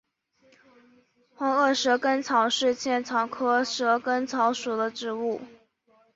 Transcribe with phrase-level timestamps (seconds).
[1.35, 5.39] 黄褐蛇根草是茜草科蛇根草属的植物。